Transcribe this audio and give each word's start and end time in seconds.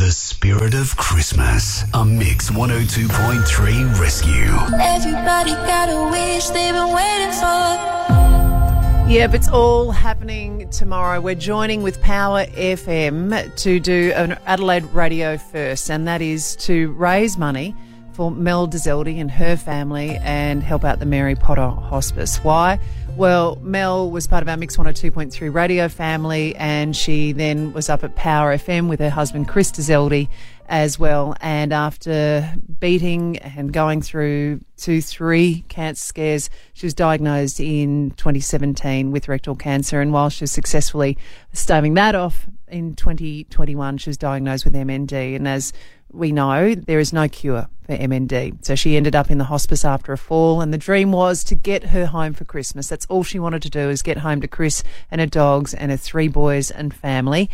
The 0.00 0.10
Spirit 0.10 0.72
of 0.72 0.96
Christmas. 0.96 1.84
A 1.92 2.02
Mix 2.02 2.48
102.3 2.48 4.00
Rescue. 4.00 4.32
Everybody 4.80 5.50
got 5.52 5.90
a 5.90 6.10
wish 6.10 6.46
they've 6.48 6.72
been 6.72 6.94
waiting 6.94 7.32
for. 7.32 9.10
Yep, 9.12 9.34
it's 9.34 9.48
all 9.50 9.90
happening 9.90 10.70
tomorrow. 10.70 11.20
We're 11.20 11.34
joining 11.34 11.82
with 11.82 12.00
Power 12.00 12.46
FM 12.46 13.54
to 13.56 13.78
do 13.78 14.12
an 14.16 14.38
Adelaide 14.46 14.84
Radio 14.84 15.36
First, 15.36 15.90
and 15.90 16.08
that 16.08 16.22
is 16.22 16.56
to 16.56 16.92
raise 16.92 17.36
money 17.36 17.76
for 18.14 18.30
Mel 18.30 18.66
Dzelde 18.68 19.20
and 19.20 19.30
her 19.30 19.54
family 19.54 20.16
and 20.22 20.62
help 20.62 20.82
out 20.82 20.98
the 20.98 21.06
Mary 21.06 21.34
Potter 21.34 21.68
Hospice. 21.68 22.38
Why? 22.38 22.80
Well, 23.20 23.56
Mel 23.60 24.10
was 24.10 24.26
part 24.26 24.40
of 24.42 24.48
our 24.48 24.56
Mix 24.56 24.78
102.3 24.78 25.52
radio 25.52 25.90
family, 25.90 26.56
and 26.56 26.96
she 26.96 27.32
then 27.32 27.74
was 27.74 27.90
up 27.90 28.02
at 28.02 28.16
Power 28.16 28.56
FM 28.56 28.88
with 28.88 28.98
her 28.98 29.10
husband 29.10 29.46
Chris 29.46 29.70
Dzelde 29.72 30.26
as 30.70 30.98
well. 30.98 31.34
And 31.40 31.72
after 31.72 32.54
beating 32.78 33.36
and 33.38 33.72
going 33.72 34.00
through 34.00 34.60
two, 34.76 35.02
three 35.02 35.64
cancer 35.68 36.02
scares, 36.02 36.48
she 36.72 36.86
was 36.86 36.94
diagnosed 36.94 37.60
in 37.60 38.12
2017 38.12 39.10
with 39.10 39.28
rectal 39.28 39.56
cancer. 39.56 40.00
And 40.00 40.12
while 40.12 40.30
she 40.30 40.44
was 40.44 40.52
successfully 40.52 41.18
staving 41.52 41.94
that 41.94 42.14
off 42.14 42.46
in 42.68 42.94
2021, 42.94 43.98
she 43.98 44.08
was 44.08 44.16
diagnosed 44.16 44.64
with 44.64 44.74
MND. 44.74 45.34
And 45.34 45.48
as 45.48 45.72
we 46.12 46.30
know, 46.30 46.74
there 46.74 47.00
is 47.00 47.12
no 47.12 47.28
cure 47.28 47.68
for 47.82 47.96
MND. 47.96 48.64
So 48.64 48.76
she 48.76 48.96
ended 48.96 49.16
up 49.16 49.28
in 49.28 49.38
the 49.38 49.44
hospice 49.44 49.84
after 49.84 50.12
a 50.12 50.18
fall, 50.18 50.60
and 50.60 50.72
the 50.72 50.78
dream 50.78 51.10
was 51.10 51.42
to 51.44 51.56
get 51.56 51.84
her 51.86 52.06
home 52.06 52.32
for 52.32 52.44
Christmas. 52.44 52.88
That's 52.88 53.06
all 53.06 53.24
she 53.24 53.40
wanted 53.40 53.62
to 53.62 53.70
do 53.70 53.90
is 53.90 54.02
get 54.02 54.18
home 54.18 54.40
to 54.40 54.48
Chris 54.48 54.84
and 55.10 55.20
her 55.20 55.26
dogs 55.26 55.74
and 55.74 55.90
her 55.90 55.96
three 55.96 56.28
boys 56.28 56.70
and 56.70 56.94
family. 56.94 57.50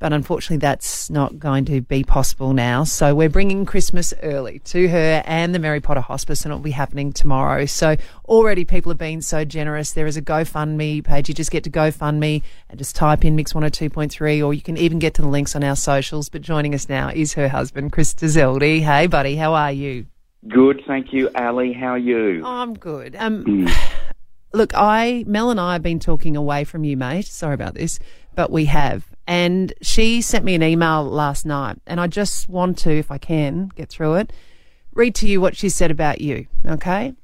But 0.00 0.14
unfortunately, 0.14 0.56
that's 0.56 1.10
not 1.10 1.38
going 1.38 1.66
to 1.66 1.82
be 1.82 2.02
possible 2.02 2.54
now. 2.54 2.84
So 2.84 3.14
we're 3.14 3.28
bringing 3.28 3.66
Christmas 3.66 4.14
early 4.22 4.58
to 4.60 4.88
her 4.88 5.22
and 5.26 5.54
the 5.54 5.58
Mary 5.58 5.80
Potter 5.80 6.00
Hospice, 6.00 6.44
and 6.44 6.50
it'll 6.50 6.62
be 6.62 6.70
happening 6.70 7.12
tomorrow. 7.12 7.66
So 7.66 7.96
already 8.24 8.64
people 8.64 8.90
have 8.90 8.98
been 8.98 9.20
so 9.20 9.44
generous. 9.44 9.92
There 9.92 10.06
is 10.06 10.16
a 10.16 10.22
GoFundMe 10.22 11.04
page. 11.04 11.28
You 11.28 11.34
just 11.34 11.50
get 11.50 11.64
to 11.64 11.70
GoFundMe 11.70 12.42
and 12.70 12.78
just 12.78 12.96
type 12.96 13.26
in 13.26 13.36
Mix 13.36 13.52
102.3, 13.52 14.44
or 14.44 14.54
you 14.54 14.62
can 14.62 14.78
even 14.78 14.98
get 14.98 15.12
to 15.14 15.22
the 15.22 15.28
links 15.28 15.54
on 15.54 15.62
our 15.62 15.76
socials. 15.76 16.30
But 16.30 16.40
joining 16.40 16.74
us 16.74 16.88
now 16.88 17.10
is 17.10 17.34
her 17.34 17.50
husband, 17.50 17.92
Chris 17.92 18.14
Dzelde. 18.14 18.80
Hey, 18.80 19.06
buddy, 19.06 19.36
how 19.36 19.52
are 19.52 19.72
you? 19.72 20.06
Good, 20.48 20.82
thank 20.86 21.12
you, 21.12 21.28
Ali. 21.34 21.74
How 21.74 21.88
are 21.88 21.98
you? 21.98 22.42
I'm 22.42 22.72
good. 22.72 23.14
Um, 23.18 23.68
look, 24.54 24.72
I 24.74 25.24
Mel 25.26 25.50
and 25.50 25.60
I 25.60 25.74
have 25.74 25.82
been 25.82 26.00
talking 26.00 26.36
away 26.36 26.64
from 26.64 26.84
you, 26.84 26.96
mate. 26.96 27.26
Sorry 27.26 27.52
about 27.52 27.74
this, 27.74 27.98
but 28.34 28.50
we 28.50 28.64
have. 28.64 29.09
And 29.30 29.72
she 29.80 30.22
sent 30.22 30.44
me 30.44 30.56
an 30.56 30.62
email 30.64 31.04
last 31.04 31.46
night, 31.46 31.78
and 31.86 32.00
I 32.00 32.08
just 32.08 32.48
want 32.48 32.76
to, 32.78 32.90
if 32.90 33.12
I 33.12 33.18
can, 33.18 33.70
get 33.76 33.88
through 33.88 34.14
it, 34.16 34.32
read 34.92 35.14
to 35.14 35.28
you 35.28 35.40
what 35.40 35.56
she 35.56 35.68
said 35.68 35.92
about 35.92 36.20
you. 36.20 36.48
Okay. 36.66 37.14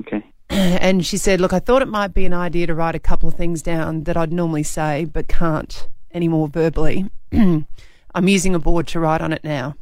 Okay. 0.00 0.24
And 0.50 1.06
she 1.06 1.16
said, 1.16 1.40
Look, 1.40 1.52
I 1.52 1.60
thought 1.60 1.82
it 1.82 1.88
might 1.88 2.12
be 2.12 2.24
an 2.24 2.32
idea 2.32 2.66
to 2.66 2.74
write 2.74 2.96
a 2.96 2.98
couple 2.98 3.28
of 3.28 3.36
things 3.36 3.62
down 3.62 4.02
that 4.04 4.16
I'd 4.16 4.32
normally 4.32 4.64
say, 4.64 5.04
but 5.04 5.28
can't 5.28 5.86
anymore 6.12 6.48
verbally. 6.48 7.08
I'm 7.32 7.66
using 8.28 8.56
a 8.56 8.58
board 8.58 8.88
to 8.88 8.98
write 8.98 9.20
on 9.20 9.32
it 9.32 9.44
now. 9.44 9.76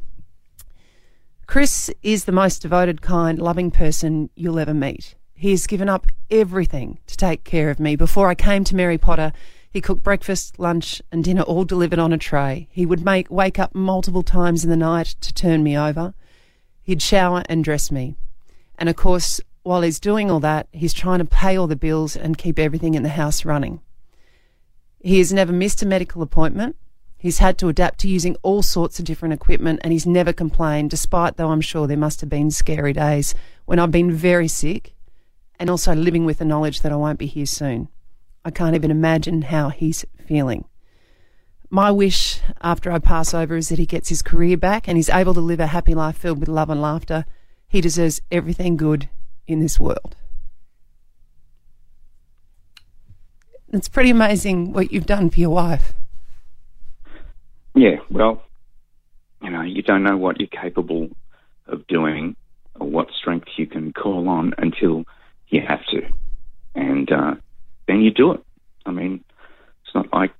Chris 1.47 1.89
is 2.03 2.25
the 2.25 2.31
most 2.31 2.61
devoted, 2.61 3.01
kind, 3.01 3.39
loving 3.39 3.71
person 3.71 4.29
you'll 4.35 4.59
ever 4.59 4.73
meet. 4.75 5.15
He 5.33 5.49
has 5.49 5.65
given 5.65 5.89
up 5.89 6.05
everything 6.29 6.99
to 7.07 7.17
take 7.17 7.43
care 7.43 7.71
of 7.71 7.79
me. 7.79 7.95
Before 7.95 8.27
I 8.27 8.35
came 8.35 8.63
to 8.65 8.75
Mary 8.75 8.99
Potter, 8.99 9.33
he 9.75 9.81
cooked 9.81 10.03
breakfast, 10.03 10.57
lunch, 10.57 11.01
and 11.11 11.21
dinner 11.21 11.41
all 11.41 11.65
delivered 11.65 11.99
on 11.99 12.13
a 12.13 12.17
tray. 12.17 12.69
He 12.71 12.85
would 12.85 13.03
make 13.03 13.29
wake 13.29 13.59
up 13.59 13.75
multiple 13.75 14.23
times 14.23 14.63
in 14.63 14.69
the 14.69 14.77
night 14.77 15.17
to 15.19 15.33
turn 15.33 15.63
me 15.63 15.77
over. 15.77 16.13
He'd 16.81 17.01
shower 17.01 17.43
and 17.49 17.61
dress 17.61 17.91
me. 17.91 18.15
And 18.79 18.87
of 18.87 18.95
course, 18.95 19.41
while 19.63 19.81
he's 19.81 19.99
doing 19.99 20.31
all 20.31 20.39
that, 20.39 20.69
he's 20.71 20.93
trying 20.93 21.19
to 21.19 21.25
pay 21.25 21.57
all 21.57 21.67
the 21.67 21.75
bills 21.75 22.15
and 22.15 22.37
keep 22.37 22.57
everything 22.57 22.93
in 22.93 23.03
the 23.03 23.09
house 23.09 23.43
running. 23.43 23.81
He 25.01 25.17
has 25.17 25.33
never 25.33 25.51
missed 25.51 25.83
a 25.83 25.85
medical 25.85 26.21
appointment. 26.21 26.77
He's 27.17 27.39
had 27.39 27.57
to 27.57 27.67
adapt 27.67 27.99
to 27.99 28.07
using 28.07 28.37
all 28.43 28.61
sorts 28.61 28.97
of 28.97 29.03
different 29.03 29.33
equipment 29.33 29.81
and 29.83 29.91
he's 29.91 30.07
never 30.07 30.31
complained, 30.31 30.89
despite 30.89 31.35
though 31.35 31.49
I'm 31.49 31.59
sure 31.59 31.85
there 31.85 31.97
must 31.97 32.21
have 32.21 32.29
been 32.29 32.49
scary 32.49 32.93
days 32.93 33.35
when 33.65 33.79
I've 33.79 33.91
been 33.91 34.13
very 34.13 34.47
sick 34.47 34.95
and 35.59 35.69
also 35.69 35.93
living 35.93 36.23
with 36.23 36.37
the 36.37 36.45
knowledge 36.45 36.79
that 36.79 36.93
I 36.93 36.95
won't 36.95 37.19
be 37.19 37.27
here 37.27 37.45
soon. 37.45 37.89
I 38.45 38.51
can't 38.51 38.75
even 38.75 38.91
imagine 38.91 39.41
how 39.41 39.69
he's 39.69 40.05
feeling. 40.27 40.65
My 41.71 41.89
wish 41.89 42.41
after 42.61 42.91
I 42.91 42.99
pass 42.99 43.33
over 43.33 43.57
is 43.57 43.69
that 43.69 43.79
he 43.79 43.87
gets 43.87 44.09
his 44.09 44.21
career 44.21 44.55
back 44.55 44.87
and 44.87 44.97
he's 44.97 45.09
able 45.09 45.33
to 45.33 45.41
live 45.41 45.59
a 45.59 45.67
happy 45.67 45.95
life 45.95 46.15
filled 46.15 46.39
with 46.39 46.47
love 46.47 46.69
and 46.69 46.79
laughter. 46.79 47.25
He 47.67 47.81
deserves 47.81 48.21
everything 48.31 48.77
good 48.77 49.09
in 49.47 49.61
this 49.61 49.79
world. 49.79 50.15
It's 53.73 53.89
pretty 53.89 54.11
amazing 54.11 54.73
what 54.73 54.91
you've 54.91 55.07
done 55.07 55.31
for 55.31 55.39
your 55.39 55.49
wife. 55.49 55.93
Yeah, 57.73 57.97
well, 58.11 58.43
you 59.41 59.49
know, 59.49 59.63
you 59.63 59.81
don't 59.81 60.03
know 60.03 60.17
what 60.17 60.39
you're 60.39 60.47
capable 60.47 61.09
of 61.65 61.87
doing 61.87 62.35
or 62.79 62.87
what 62.87 63.09
strength 63.19 63.47
you 63.57 63.65
can 63.65 63.91
call 63.91 64.29
on 64.29 64.53
until 64.59 65.03
you 65.49 65.61
have 65.67 65.83
to. 65.87 66.07
And 66.75 67.11
uh, 67.11 67.35
then 67.95 68.01
you 68.03 68.11
do 68.11 68.33
it. 68.33 68.43
I 68.85 68.91
mean, 68.91 69.23
it's 69.83 69.95
not 69.95 70.13
like 70.13 70.33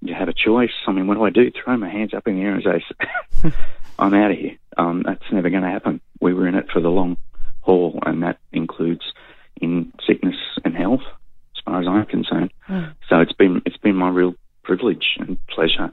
you 0.00 0.14
have 0.14 0.28
a 0.28 0.32
choice. 0.32 0.72
I 0.86 0.92
mean, 0.92 1.06
what 1.06 1.14
do 1.14 1.24
I 1.24 1.30
do? 1.30 1.50
Throw 1.50 1.76
my 1.76 1.90
hands 1.90 2.14
up 2.14 2.26
in 2.26 2.36
the 2.36 2.42
air 2.42 2.54
and 2.54 2.64
say, 2.64 3.52
I'm 3.98 4.14
out 4.14 4.30
of 4.30 4.38
here. 4.38 4.56
Um, 4.76 5.02
that's 5.04 5.30
never 5.30 5.50
going 5.50 5.62
to 5.62 5.68
happen. 5.68 6.00
We 6.20 6.34
were 6.34 6.48
in 6.48 6.54
it 6.54 6.70
for 6.72 6.80
the 6.80 6.88
long 6.88 7.18
haul, 7.60 7.98
and 8.04 8.22
that 8.22 8.38
includes 8.52 9.02
in 9.60 9.92
sickness 10.06 10.36
and 10.64 10.74
health, 10.74 11.02
as 11.56 11.62
far 11.64 11.80
as 11.80 11.86
I'm 11.86 12.06
concerned. 12.06 12.52
So 13.08 13.20
it's 13.20 13.32
been 13.32 13.62
it's 13.64 13.78
been 13.78 13.96
my 13.96 14.08
real 14.08 14.34
privilege 14.62 15.16
and 15.18 15.38
pleasure 15.46 15.92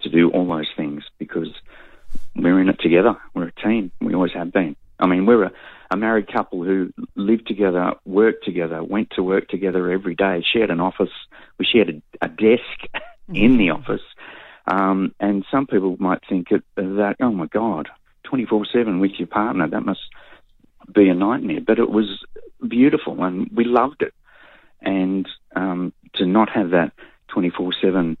to 0.00 0.08
do 0.08 0.30
all 0.30 0.46
those 0.46 0.68
things 0.76 1.04
because 1.18 1.48
we're 2.34 2.60
in 2.60 2.68
it 2.68 2.80
together. 2.80 3.16
We're 3.34 3.48
a 3.48 3.52
team. 3.52 3.92
We 4.00 4.14
always 4.14 4.32
have 4.32 4.52
been. 4.52 4.76
I 4.98 5.06
mean, 5.06 5.26
we're 5.26 5.44
a, 5.44 5.52
a 5.94 5.96
married 5.96 6.26
couple 6.30 6.64
who 6.64 6.92
lived 7.14 7.46
together, 7.46 7.92
worked 8.04 8.44
together, 8.44 8.82
went 8.82 9.10
to 9.10 9.22
work 9.22 9.48
together 9.48 9.92
every 9.92 10.16
day, 10.16 10.44
shared 10.44 10.70
an 10.70 10.80
office. 10.80 11.12
We 11.56 11.64
shared 11.64 11.88
a, 11.88 12.24
a 12.24 12.28
desk 12.28 13.02
in 13.32 13.58
the 13.58 13.70
office. 13.70 14.02
Um, 14.66 15.14
and 15.20 15.44
some 15.52 15.68
people 15.68 15.96
might 16.00 16.20
think 16.28 16.48
that, 16.48 17.16
oh 17.20 17.30
my 17.30 17.46
God, 17.46 17.88
24 18.24 18.66
7 18.72 18.98
with 18.98 19.12
your 19.18 19.28
partner, 19.28 19.68
that 19.68 19.82
must 19.84 20.00
be 20.92 21.08
a 21.08 21.14
nightmare. 21.14 21.60
But 21.64 21.78
it 21.78 21.90
was 21.90 22.24
beautiful 22.66 23.22
and 23.22 23.48
we 23.54 23.64
loved 23.64 24.02
it. 24.02 24.14
And 24.80 25.28
um, 25.54 25.92
to 26.14 26.26
not 26.26 26.50
have 26.50 26.70
that 26.70 26.92
24 27.28 27.72
7 27.80 28.18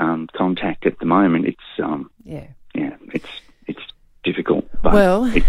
um, 0.00 0.28
contact 0.36 0.84
at 0.84 0.98
the 0.98 1.06
moment, 1.06 1.46
it's, 1.46 1.80
um, 1.80 2.10
Yeah. 2.24 2.48
yeah, 2.74 2.96
it's, 3.12 3.30
it's 3.68 3.82
difficult, 4.24 4.68
but 4.82 4.94
Well- 4.94 5.26
it's. 5.26 5.46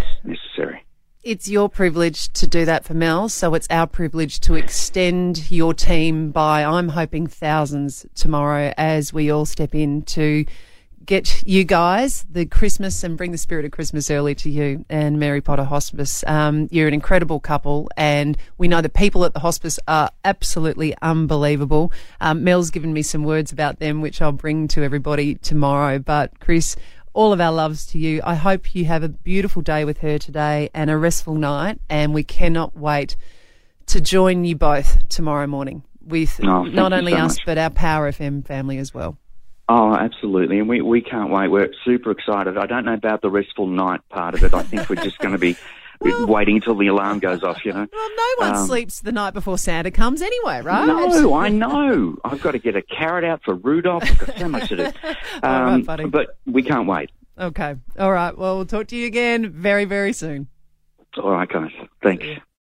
It's 1.25 1.49
your 1.49 1.69
privilege 1.69 2.31
to 2.33 2.45
do 2.45 2.65
that 2.65 2.85
for 2.85 2.93
Mel, 2.93 3.29
so 3.29 3.55
it's 3.55 3.65
our 3.71 3.87
privilege 3.87 4.39
to 4.41 4.53
extend 4.53 5.49
your 5.49 5.73
team 5.73 6.29
by, 6.29 6.63
I'm 6.63 6.89
hoping, 6.89 7.25
thousands 7.25 8.05
tomorrow 8.13 8.71
as 8.77 9.11
we 9.11 9.31
all 9.31 9.47
step 9.47 9.73
in 9.73 10.03
to 10.03 10.45
get 11.03 11.43
you 11.43 11.63
guys 11.63 12.25
the 12.29 12.45
Christmas 12.45 13.03
and 13.03 13.17
bring 13.17 13.31
the 13.31 13.39
spirit 13.39 13.65
of 13.65 13.71
Christmas 13.71 14.11
early 14.11 14.35
to 14.35 14.51
you 14.51 14.85
and 14.87 15.19
Mary 15.19 15.41
Potter 15.41 15.63
Hospice. 15.63 16.23
Um, 16.27 16.67
you're 16.69 16.87
an 16.87 16.93
incredible 16.93 17.39
couple, 17.39 17.89
and 17.97 18.37
we 18.59 18.67
know 18.67 18.81
the 18.81 18.87
people 18.87 19.25
at 19.25 19.33
the 19.33 19.39
hospice 19.39 19.79
are 19.87 20.11
absolutely 20.23 20.93
unbelievable. 21.01 21.91
Um, 22.21 22.43
Mel's 22.43 22.69
given 22.69 22.93
me 22.93 23.01
some 23.01 23.23
words 23.23 23.51
about 23.51 23.79
them, 23.79 23.99
which 23.99 24.21
I'll 24.21 24.31
bring 24.31 24.67
to 24.67 24.83
everybody 24.83 25.33
tomorrow. 25.33 25.97
But 25.97 26.39
Chris, 26.39 26.75
all 27.15 27.33
of 27.33 27.39
our 27.41 27.51
loves 27.51 27.85
to 27.87 27.97
you. 27.97 28.21
I 28.23 28.35
hope 28.35 28.75
you 28.75 28.85
have 28.85 29.01
a 29.01 29.09
beautiful 29.09 29.61
day 29.61 29.85
with 29.85 29.99
her 29.99 30.19
today 30.19 30.69
and 30.73 30.89
a 30.89 30.97
restful 30.97 31.35
night, 31.35 31.79
and 31.89 32.13
we 32.13 32.23
cannot 32.23 32.77
wait 32.77 33.15
to 33.87 34.01
join 34.01 34.43
you 34.45 34.55
both 34.55 35.07
tomorrow 35.09 35.47
morning 35.47 35.83
with 36.05 36.39
Oh, 36.43 36.63
not 36.63 36.91
only 36.93 37.13
so 37.13 37.17
us 37.19 37.37
much. 37.37 37.45
but 37.45 37.57
our 37.57 37.69
Power 37.69 38.11
FM 38.11 38.45
family 38.45 38.77
as 38.77 38.93
well. 38.93 39.17
Oh, 39.69 39.95
absolutely. 39.95 40.59
And 40.59 40.69
we, 40.69 40.81
we 40.81 41.01
can't 41.01 41.31
wait. 41.31 41.47
We're 41.47 41.69
super 41.83 42.11
excited. 42.11 42.57
I 42.57 42.67
don't 42.67 42.85
know 42.85 42.93
about 42.93 43.21
the 43.21 43.31
restful 43.31 43.65
night 43.67 44.01
part 44.09 44.35
of 44.35 44.43
it. 44.43 44.53
I 44.53 44.61
think 44.61 44.89
we're 44.89 44.95
just 45.03 45.17
going 45.19 45.31
to 45.31 45.39
be 45.39 45.55
waiting 46.27 46.55
until 46.57 46.75
the 46.75 46.87
alarm 46.87 47.19
goes 47.19 47.43
off, 47.43 47.63
you 47.65 47.71
know. 47.73 47.87
Well, 47.91 48.09
no 48.17 48.47
one 48.47 48.55
Um, 48.55 48.65
sleeps 48.67 49.01
the 49.01 49.11
night 49.11 49.33
before 49.33 49.57
Santa 49.57 49.91
comes 49.91 50.21
anyway, 50.21 50.61
right? 50.61 50.85
No, 50.85 51.33
I 51.33 51.49
know. 51.49 52.17
I've 52.23 52.41
got 52.41 52.51
to 52.51 52.59
get 52.59 52.75
a 52.75 52.81
carrot 52.81 53.23
out 53.23 53.41
for 53.43 53.55
Rudolph. 53.55 54.03
I've 54.03 54.17
got 54.19 54.37
so 54.37 54.47
much 54.49 54.69
to 54.69 54.75
do. 54.77 54.83
Um, 54.85 54.91
All 55.43 55.63
right, 55.65 55.85
buddy. 55.85 56.05
But 56.05 56.37
we 56.45 56.63
can't 56.63 56.87
wait. 56.87 57.11
Okay. 57.39 57.75
All 57.99 58.11
right. 58.11 58.37
Well, 58.37 58.55
we'll 58.57 58.65
talk 58.65 58.87
to 58.87 58.95
you 58.95 59.07
again 59.07 59.49
very, 59.51 59.85
very 59.85 60.13
soon. 60.13 60.47
All 61.21 61.31
right, 61.31 61.47
guys. 61.49 61.71
Thanks. 62.03 62.25